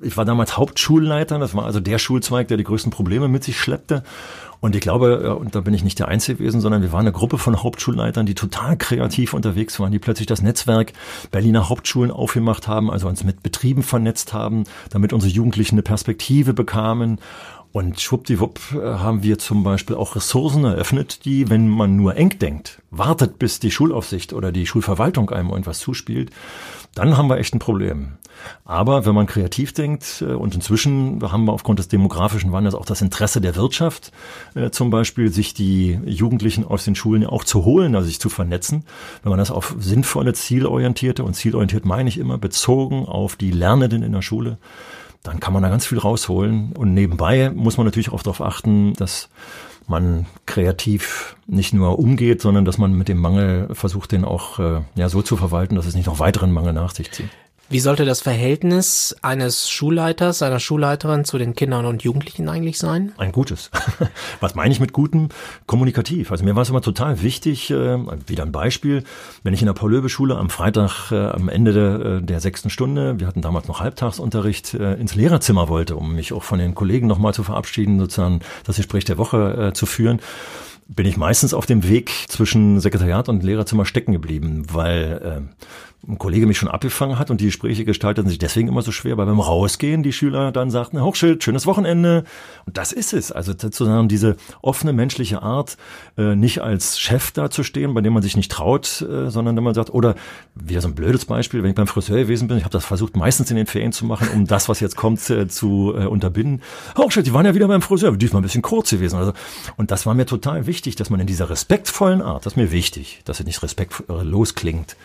[0.00, 3.58] ich war damals Hauptschulleiter, das war also der Schulzweig, der die größten Probleme mit sich
[3.58, 4.02] schleppte.
[4.60, 7.12] Und ich glaube, und da bin ich nicht der Einzige gewesen, sondern wir waren eine
[7.12, 10.92] Gruppe von Hauptschulleitern, die total kreativ unterwegs waren, die plötzlich das Netzwerk
[11.30, 16.54] Berliner Hauptschulen aufgemacht haben, also uns mit Betrieben vernetzt haben, damit unsere Jugendlichen eine Perspektive
[16.54, 17.18] bekamen.
[17.72, 22.38] Und schwuppdiwupp äh, haben wir zum Beispiel auch Ressourcen eröffnet, die, wenn man nur eng
[22.38, 26.30] denkt, wartet, bis die Schulaufsicht oder die Schulverwaltung einem irgendwas zuspielt,
[26.96, 28.14] dann haben wir echt ein Problem.
[28.64, 32.86] Aber wenn man kreativ denkt, äh, und inzwischen haben wir aufgrund des demografischen Wandels auch
[32.86, 34.12] das Interesse der Wirtschaft,
[34.54, 38.30] äh, zum Beispiel sich die Jugendlichen aus den Schulen auch zu holen, also sich zu
[38.30, 38.84] vernetzen,
[39.22, 44.02] wenn man das auf sinnvolle, zielorientierte, und zielorientiert meine ich immer, bezogen auf die Lernenden
[44.02, 44.58] in der Schule,
[45.22, 46.72] dann kann man da ganz viel rausholen.
[46.72, 49.28] Und nebenbei muss man natürlich auch darauf achten, dass
[49.88, 54.80] man kreativ nicht nur umgeht, sondern dass man mit dem Mangel versucht, den auch äh,
[54.94, 57.30] ja, so zu verwalten, dass es nicht noch weiteren Mangel nach sich zieht.
[57.68, 63.10] Wie sollte das Verhältnis eines Schulleiters, einer Schulleiterin zu den Kindern und Jugendlichen eigentlich sein?
[63.18, 63.72] Ein gutes.
[64.40, 65.30] Was meine ich mit gutem?
[65.66, 66.30] Kommunikativ.
[66.30, 67.98] Also mir war es immer total wichtig, äh,
[68.28, 69.02] wieder ein Beispiel,
[69.42, 73.18] wenn ich in der Paul-Löbe-Schule am Freitag äh, am Ende der, äh, der sechsten Stunde,
[73.18, 77.34] wir hatten damals noch Halbtagsunterricht, ins Lehrerzimmer wollte, um mich auch von den Kollegen nochmal
[77.34, 80.20] zu verabschieden, sozusagen das Gespräch der Woche zu führen,
[80.88, 85.64] bin ich meistens auf dem Weg zwischen Sekretariat und Lehrerzimmer stecken geblieben, weil äh,
[86.08, 89.16] ein Kollege mich schon abgefangen hat und die Gespräche gestalteten sich deswegen immer so schwer,
[89.16, 92.24] weil beim Rausgehen die Schüler dann sagten, Hochschild, schönes Wochenende.
[92.64, 93.32] Und das ist es.
[93.32, 95.76] Also sozusagen diese offene menschliche Art,
[96.16, 99.74] äh, nicht als Chef dazustehen, bei dem man sich nicht traut, äh, sondern wenn man
[99.74, 100.14] sagt, oder
[100.54, 103.16] wieder so ein blödes Beispiel, wenn ich beim Friseur gewesen bin, ich habe das versucht
[103.16, 106.62] meistens in den Ferien zu machen, um das, was jetzt kommt, äh, zu unterbinden.
[106.96, 109.18] Hochschild, die waren ja wieder beim Friseur, diesmal ein bisschen kurz gewesen.
[109.18, 109.32] Also,
[109.76, 112.70] und das war mir total wichtig, dass man in dieser respektvollen Art, das ist mir
[112.70, 114.96] wichtig, dass es nicht respektlos klingt,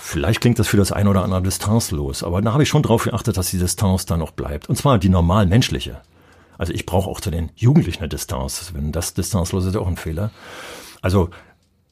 [0.00, 3.04] Vielleicht klingt das für das eine oder andere distanzlos, aber da habe ich schon darauf
[3.04, 4.68] geachtet, dass die Distanz da noch bleibt.
[4.68, 6.00] Und zwar die normal menschliche.
[6.56, 8.72] Also ich brauche auch zu den Jugendlichen eine Distanz.
[8.74, 10.30] Wenn das distanzlos ist, ist auch ein Fehler.
[11.02, 11.30] Also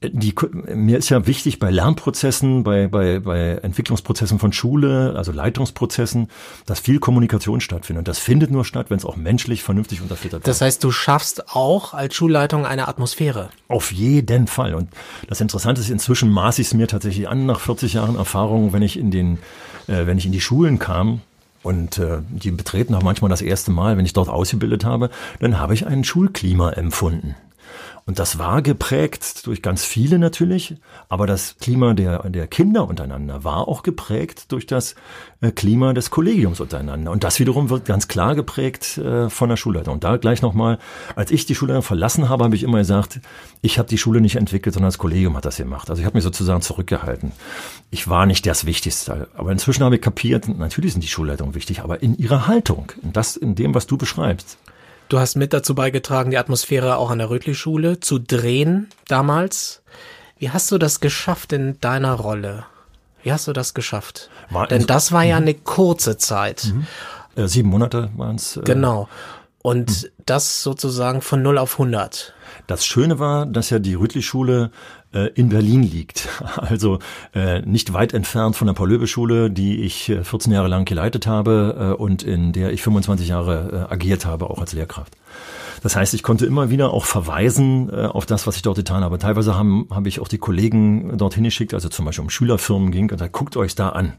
[0.03, 0.35] die,
[0.75, 6.29] mir ist ja wichtig bei Lernprozessen, bei, bei, bei Entwicklungsprozessen von Schule, also Leitungsprozessen,
[6.67, 8.01] dass viel Kommunikation stattfindet.
[8.01, 10.49] Und das findet nur statt, wenn es auch menschlich vernünftig unterfüttert wird.
[10.49, 13.49] Das heißt, du schaffst auch als Schulleitung eine Atmosphäre.
[13.69, 14.75] Auf jeden Fall.
[14.75, 14.91] Und
[15.29, 18.83] das Interessante ist, inzwischen maß ich es mir tatsächlich an, nach 40 Jahren Erfahrung, wenn
[18.83, 19.39] ich in den,
[19.87, 21.21] äh, wenn ich in die Schulen kam,
[21.63, 25.59] und äh, die betreten auch manchmal das erste Mal, wenn ich dort ausgebildet habe, dann
[25.59, 27.35] habe ich ein Schulklima empfunden.
[28.07, 30.77] Und das war geprägt durch ganz viele natürlich,
[31.09, 34.95] aber das Klima der, der Kinder untereinander war auch geprägt durch das
[35.41, 37.11] äh, Klima des Kollegiums untereinander.
[37.11, 39.95] Und das wiederum wird ganz klar geprägt äh, von der Schulleitung.
[39.95, 40.79] Und da gleich nochmal,
[41.17, 43.19] als ich die Schulleitung verlassen habe, habe ich immer gesagt,
[43.61, 45.91] ich habe die Schule nicht entwickelt, sondern das Kollegium hat das gemacht.
[45.91, 47.33] Also ich habe mich sozusagen zurückgehalten.
[47.91, 49.29] Ich war nicht das Wichtigste.
[49.35, 53.13] Aber inzwischen habe ich kapiert, natürlich sind die Schulleitungen wichtig, aber in ihrer Haltung, in,
[53.13, 54.59] das, in dem, was du beschreibst.
[55.09, 59.83] Du hast mit dazu beigetragen, die Atmosphäre auch an der Rötli-Schule zu drehen damals.
[60.39, 62.65] Wie hast du das geschafft in deiner Rolle?
[63.23, 64.31] Wie hast du das geschafft?
[64.51, 65.43] War Denn das war ja mhm.
[65.43, 66.73] eine kurze Zeit.
[66.73, 66.87] Mhm.
[67.37, 68.57] Äh, sieben Monate waren es.
[68.57, 69.09] Äh, genau.
[69.63, 70.09] Und mhm.
[70.27, 72.35] das sozusagen von 0 auf 100.
[72.67, 74.71] Das Schöne war, dass ja die Rüttli-Schule
[75.13, 76.29] äh, in Berlin liegt.
[76.57, 76.99] Also
[77.35, 81.95] äh, nicht weit entfernt von der Paul-Löbe-Schule, die ich 14 äh, Jahre lang geleitet habe
[81.97, 85.17] äh, und in der ich 25 Jahre äh, agiert habe, auch als Lehrkraft.
[85.83, 89.03] Das heißt, ich konnte immer wieder auch verweisen äh, auf das, was ich dort getan
[89.03, 89.19] habe.
[89.19, 93.05] Teilweise haben, habe ich auch die Kollegen dorthin geschickt, also zum Beispiel um Schülerfirmen ging
[93.05, 94.15] und gesagt, guckt euch da an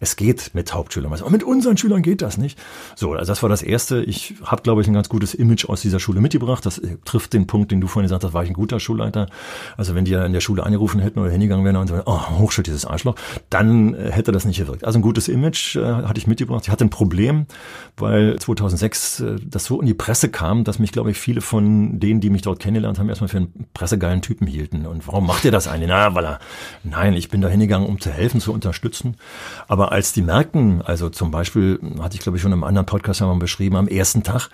[0.00, 1.12] es geht mit Hauptschülern.
[1.12, 2.58] Aber mit unseren Schülern geht das nicht.
[2.96, 4.02] So, also das war das Erste.
[4.02, 6.64] Ich habe, glaube ich, ein ganz gutes Image aus dieser Schule mitgebracht.
[6.64, 9.28] Das äh, trifft den Punkt, den du vorhin gesagt hast, war ich ein guter Schulleiter.
[9.76, 12.38] Also wenn die ja in der Schule angerufen hätten oder hingegangen wären und so, oh,
[12.38, 13.14] Hochschuld, dieses Arschloch,
[13.50, 14.84] dann äh, hätte das nicht gewirkt.
[14.84, 16.64] Also ein gutes Image äh, hatte ich mitgebracht.
[16.64, 17.46] Ich hatte ein Problem,
[17.96, 21.40] weil 2006 äh, das so in die Presse kam, kam, dass mich, glaube ich, viele
[21.40, 24.84] von denen, die mich dort kennengelernt haben, erstmal für einen pressegeilen Typen hielten.
[24.86, 25.88] Und warum macht ihr das eigentlich?
[25.88, 26.38] Na, weil er,
[26.82, 29.16] nein, ich bin da hingegangen, um zu helfen, zu unterstützen.
[29.68, 33.22] Aber als die merkten, also zum Beispiel, hatte ich, glaube ich, schon im anderen Podcast
[33.22, 34.50] einmal beschrieben, am ersten Tag,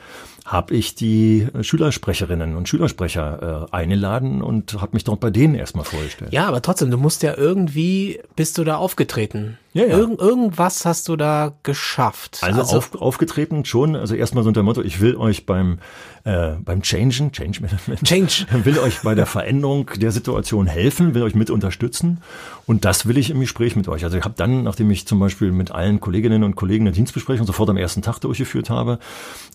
[0.47, 5.85] habe ich die Schülersprecherinnen und Schülersprecher äh, eingeladen und habe mich dort bei denen erstmal
[5.85, 6.33] vorgestellt.
[6.33, 9.59] Ja, aber trotzdem, du musst ja irgendwie, bist du da aufgetreten.
[9.73, 9.99] Ja, ja.
[9.99, 12.39] Irgend, irgendwas hast du da geschafft.
[12.43, 15.81] Also, also auf, aufgetreten schon, also erstmal so unter dem Motto, ich will euch beim,
[16.27, 18.47] äh, beim Changen, Change Management, Change.
[18.65, 22.19] will euch bei der Veränderung der Situation helfen, will euch mit unterstützen
[22.67, 24.05] und das will ich im Gespräch mit euch.
[24.05, 27.47] Also ich habe dann, nachdem ich zum Beispiel mit allen Kolleginnen und Kollegen eine Dienstbesprechung
[27.47, 28.99] sofort am ersten Tag durchgeführt habe,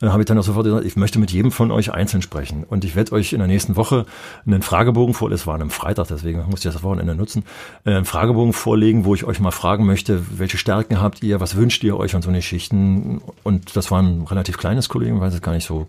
[0.01, 2.65] äh, habe ich dann auch sofort gesagt, ich möchte mit jedem von euch einzeln sprechen
[2.67, 4.05] und ich werde euch in der nächsten Woche
[4.45, 7.43] einen Fragebogen vor, es war an einem Freitag, deswegen musste ich das Wochenende nutzen,
[7.85, 11.39] äh, einen Fragebogen vorlegen, wo ich euch mal fragen möchte, möchte, welche Stärken habt ihr,
[11.39, 13.21] was wünscht ihr euch und so eine Schichten.
[13.43, 15.87] Und das war ein relativ kleines Kollegium, weiß es gar nicht so,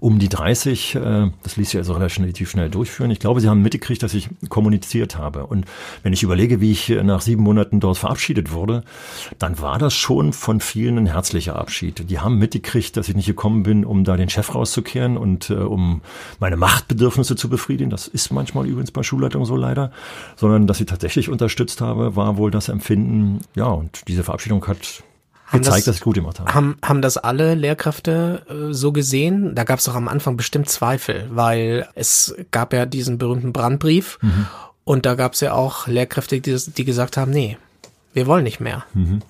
[0.00, 0.94] um die 30.
[0.94, 3.10] Äh, das ließ sich also relativ schnell durchführen.
[3.10, 5.46] Ich glaube, sie haben mitgekriegt, dass ich kommuniziert habe.
[5.46, 5.66] Und
[6.02, 8.82] wenn ich überlege, wie ich nach sieben Monaten dort verabschiedet wurde,
[9.38, 12.10] dann war das schon von vielen ein herzlicher Abschied.
[12.10, 15.54] Die haben mitgekriegt, dass ich nicht gekommen bin, um da den Chef rauszukehren und äh,
[15.54, 16.02] um
[16.38, 17.90] meine Machtbedürfnisse zu befriedigen.
[17.90, 19.92] Das ist manchmal übrigens bei Schulleitungen so leider,
[20.36, 25.02] sondern dass ich tatsächlich unterstützt habe, war wohl das Empfinden, ja, und diese Verabschiedung hat
[25.48, 26.54] haben gezeigt, das, dass ich gut gemacht habe.
[26.54, 29.54] Haben, haben das alle Lehrkräfte äh, so gesehen?
[29.54, 34.18] Da gab es doch am Anfang bestimmt Zweifel, weil es gab ja diesen berühmten Brandbrief
[34.20, 34.46] mhm.
[34.84, 37.56] und da gab es ja auch Lehrkräfte, die, die gesagt haben, nee,
[38.18, 38.84] wir wollen nicht mehr.
[38.94, 39.20] Mhm.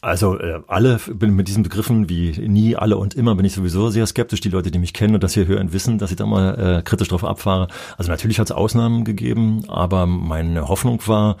[0.00, 3.90] Also äh, alle bin mit diesen Begriffen wie nie, alle und immer bin ich sowieso
[3.90, 4.40] sehr skeptisch.
[4.40, 6.82] Die Leute, die mich kennen und das hier hören, wissen, dass ich da mal äh,
[6.82, 7.68] kritisch drauf abfahre.
[7.98, 11.38] Also natürlich hat es Ausnahmen gegeben, aber meine Hoffnung war,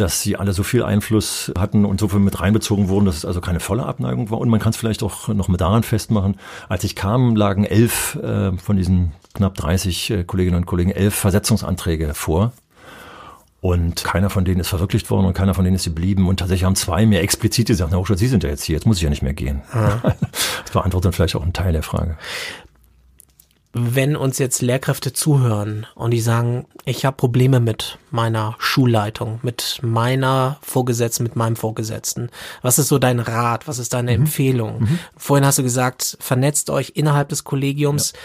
[0.00, 3.24] dass sie alle so viel Einfluss hatten und so viel mit reinbezogen wurden, dass es
[3.24, 4.38] also keine volle Abneigung war.
[4.38, 6.36] Und man kann es vielleicht auch noch mit daran festmachen.
[6.68, 11.14] Als ich kam, lagen elf äh, von diesen knapp 30 äh, Kolleginnen und Kollegen elf
[11.14, 12.52] Versetzungsanträge vor.
[13.60, 16.28] Und keiner von denen ist verwirklicht worden und keiner von denen ist geblieben.
[16.28, 18.86] Und tatsächlich haben zwei mir explizit gesagt, na Hochschule, Sie sind ja jetzt hier, jetzt
[18.86, 19.62] muss ich ja nicht mehr gehen.
[19.74, 20.00] Ja.
[20.64, 22.18] Das beantwortet vielleicht auch einen Teil der Frage
[23.72, 29.80] wenn uns jetzt Lehrkräfte zuhören und die sagen, ich habe Probleme mit meiner Schulleitung, mit
[29.82, 32.30] meiner Vorgesetzten, mit meinem Vorgesetzten.
[32.62, 33.68] Was ist so dein Rat?
[33.68, 34.22] Was ist deine mhm.
[34.22, 34.80] Empfehlung?
[34.80, 34.98] Mhm.
[35.16, 38.12] Vorhin hast du gesagt, vernetzt euch innerhalb des Kollegiums.
[38.12, 38.18] Ja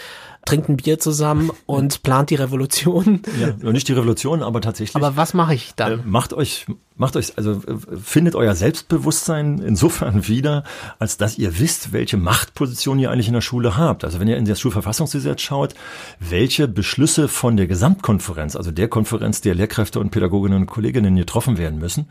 [0.44, 3.22] trinkt ein Bier zusammen und plant die Revolution.
[3.40, 4.96] Ja, nicht die Revolution, aber tatsächlich.
[4.96, 5.92] Aber was mache ich dann?
[5.92, 10.64] Äh, macht euch, macht euch, also äh, findet euer Selbstbewusstsein insofern wieder,
[10.98, 14.04] als dass ihr wisst, welche Machtposition ihr eigentlich in der Schule habt.
[14.04, 15.74] Also wenn ihr in das Schulverfassungsgesetz schaut,
[16.20, 21.58] welche Beschlüsse von der Gesamtkonferenz, also der Konferenz der Lehrkräfte und Pädagoginnen und Kolleginnen getroffen
[21.58, 22.08] werden müssen,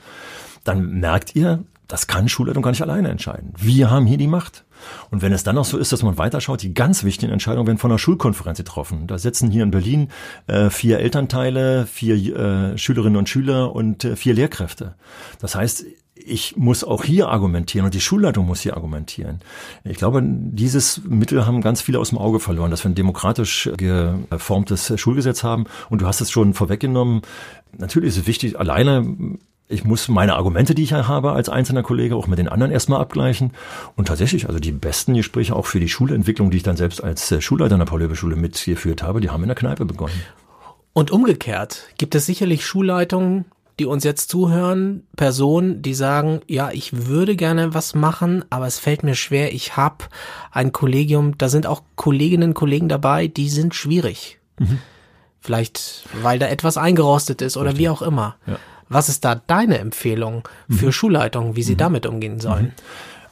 [0.64, 3.54] dann merkt ihr, das kann Schulleitung gar nicht alleine entscheiden.
[3.58, 4.66] Wir haben hier die Macht.
[5.12, 7.78] Und wenn es dann noch so ist, dass man weiterschaut, die ganz wichtigen Entscheidungen werden
[7.78, 9.08] von der Schulkonferenz getroffen.
[9.08, 10.10] Da sitzen hier in Berlin
[10.48, 14.96] äh, vier Elternteile, vier äh, Schülerinnen und Schüler und äh, vier Lehrkräfte.
[15.40, 19.40] Das heißt, ich muss auch hier argumentieren und die Schulleitung muss hier argumentieren.
[19.84, 23.70] Ich glaube, dieses Mittel haben ganz viele aus dem Auge verloren, dass wir ein demokratisch
[23.78, 25.66] geformtes Schulgesetz haben.
[25.90, 27.22] Und du hast es schon vorweggenommen.
[27.78, 32.16] Natürlich ist es wichtig, alleine ich muss meine Argumente, die ich habe als einzelner Kollege,
[32.16, 33.52] auch mit den anderen erstmal abgleichen.
[33.96, 37.32] Und tatsächlich, also die besten Gespräche auch für die Schulentwicklung, die ich dann selbst als
[37.32, 40.22] äh, Schulleiter der Paul-Löbe-Schule mitgeführt habe, die haben in der Kneipe begonnen.
[40.94, 43.46] Und umgekehrt gibt es sicherlich Schulleitungen,
[43.80, 48.78] die uns jetzt zuhören, Personen, die sagen, ja, ich würde gerne was machen, aber es
[48.78, 50.06] fällt mir schwer, ich habe
[50.52, 54.40] ein Kollegium, da sind auch Kolleginnen und Kollegen dabei, die sind schwierig.
[54.60, 54.78] Mhm.
[55.40, 57.84] Vielleicht, weil da etwas eingerostet ist oder Richtig.
[57.84, 58.36] wie auch immer.
[58.46, 58.60] Ja.
[58.94, 60.92] Was ist da deine Empfehlung für mhm.
[60.92, 61.78] Schulleitungen, wie sie mhm.
[61.78, 62.66] damit umgehen sollen?
[62.66, 62.72] Mhm.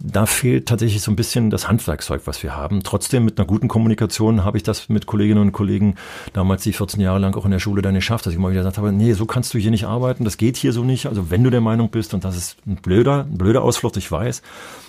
[0.00, 2.82] Da fehlt tatsächlich so ein bisschen das Handwerkszeug, was wir haben.
[2.82, 5.94] Trotzdem mit einer guten Kommunikation habe ich das mit Kolleginnen und Kollegen
[6.32, 8.60] damals die 14 Jahre lang auch in der Schule dann geschafft, dass ich mal wieder
[8.60, 11.06] gesagt habe, nee, so kannst du hier nicht arbeiten, das geht hier so nicht.
[11.06, 14.10] Also wenn du der Meinung bist, und das ist ein blöder, ein blöder Ausflucht, ich
[14.10, 14.42] weiß,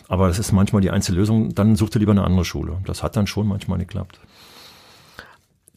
[0.08, 2.78] aber das ist manchmal die einzige Lösung, dann such dir lieber eine andere Schule.
[2.86, 4.20] Das hat dann schon manchmal geklappt.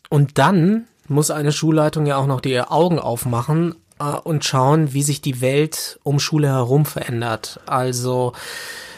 [0.09, 5.03] Und dann muss eine Schulleitung ja auch noch die Augen aufmachen äh, und schauen, wie
[5.03, 7.61] sich die Welt um Schule herum verändert.
[7.67, 8.33] Also,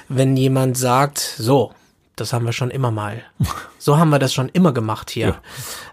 [0.09, 1.73] wenn jemand sagt, so,
[2.17, 3.23] das haben wir schon immer mal.
[3.83, 5.29] So haben wir das schon immer gemacht hier.
[5.29, 5.39] Ja.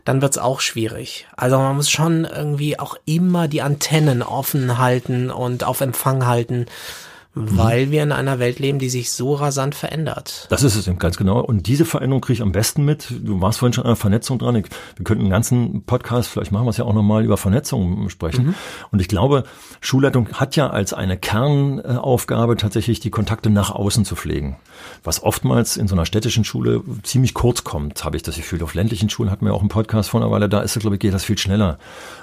[0.03, 1.25] Dann wird's auch schwierig.
[1.37, 6.65] Also man muss schon irgendwie auch immer die Antennen offen halten und auf Empfang halten.
[7.39, 10.47] Weil wir in einer Welt leben, die sich so rasant verändert.
[10.49, 11.39] Das ist es eben ganz genau.
[11.39, 13.11] Und diese Veränderung kriege ich am besten mit.
[13.23, 14.55] Du warst vorhin schon an der Vernetzung dran.
[14.55, 14.63] wir
[15.03, 18.47] könnten einen ganzen Podcast, vielleicht machen wir es ja auch nochmal über Vernetzung sprechen.
[18.47, 18.55] Mhm.
[18.91, 19.43] Und ich glaube,
[19.81, 24.57] Schulleitung hat ja als eine Kernaufgabe tatsächlich die Kontakte nach außen zu pflegen.
[25.03, 28.61] Was oftmals in so einer städtischen Schule ziemlich kurz kommt, habe ich das Gefühl.
[28.63, 30.95] Auf ländlichen Schulen hatten wir auch einen Podcast vor einer Weile, da ist es, glaube
[30.95, 31.77] ich, geht das viel schneller.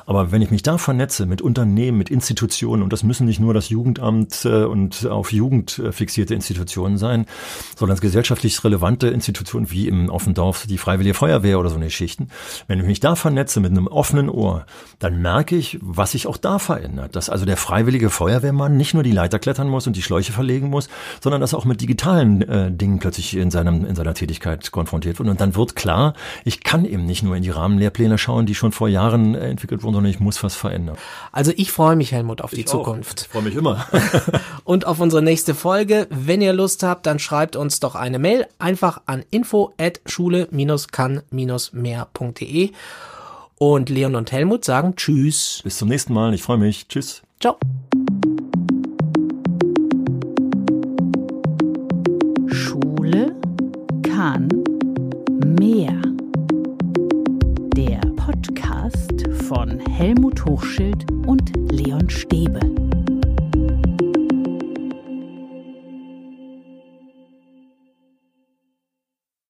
[0.07, 3.55] Aber wenn ich mich da vernetze mit Unternehmen, mit Institutionen, und das müssen nicht nur
[3.55, 4.65] das Jugendamt äh,
[5.05, 7.27] und auf Jugend fixierte Institutionen sein,
[7.77, 12.29] sondern gesellschaftlich relevante Institutionen wie im Offendorf die Freiwillige Feuerwehr oder so eine Geschichten.
[12.67, 14.67] Wenn ich mich da vernetze mit einem offenen Ohr,
[14.99, 17.17] dann merke ich, was sich auch da verändert.
[17.17, 20.69] Dass also der freiwillige Feuerwehrmann nicht nur die Leiter klettern muss und die Schläuche verlegen
[20.69, 20.89] muss,
[21.23, 25.19] sondern dass er auch mit digitalen äh, Dingen plötzlich in, seinem, in seiner Tätigkeit konfrontiert
[25.19, 25.29] wird.
[25.29, 26.15] Und dann wird klar,
[26.45, 29.83] ich kann eben nicht nur in die Rahmenlehrpläne schauen, die schon vor Jahren äh, entwickelt
[29.83, 30.97] wurden, sondern ich muss was verändern.
[31.33, 32.85] Also ich freue mich, Helmut, auf ich die auch.
[32.85, 33.23] Zukunft.
[33.23, 33.87] Ich freue mich immer.
[34.65, 36.07] und auf unsere nächste Folge.
[36.11, 42.71] Wenn ihr Lust habt, dann schreibt uns doch eine Mail einfach an info at schule-kann-mehr.de.
[43.57, 45.61] Und Leon und Helmut sagen Tschüss.
[45.65, 46.35] Bis zum nächsten Mal.
[46.35, 46.89] Ich freue mich.
[46.89, 47.23] Tschüss.
[47.41, 47.57] Ciao.
[52.49, 53.35] Schule
[54.03, 54.49] kann
[55.59, 56.03] mehr.
[57.77, 62.61] Der Podcast von Helmut Hochschild und Leon Stäbe.